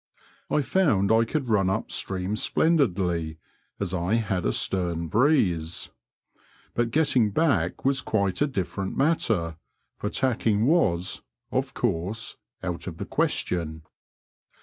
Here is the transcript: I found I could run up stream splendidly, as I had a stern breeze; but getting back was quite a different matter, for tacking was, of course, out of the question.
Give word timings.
I 0.49 0.63
found 0.63 1.11
I 1.11 1.25
could 1.25 1.47
run 1.47 1.69
up 1.69 1.91
stream 1.91 2.35
splendidly, 2.35 3.37
as 3.79 3.93
I 3.93 4.15
had 4.15 4.47
a 4.47 4.51
stern 4.51 5.09
breeze; 5.09 5.91
but 6.73 6.89
getting 6.89 7.29
back 7.29 7.85
was 7.85 8.01
quite 8.01 8.41
a 8.41 8.47
different 8.47 8.97
matter, 8.97 9.57
for 9.99 10.09
tacking 10.09 10.65
was, 10.65 11.21
of 11.51 11.75
course, 11.75 12.37
out 12.63 12.87
of 12.87 12.97
the 12.97 13.05
question. 13.05 13.83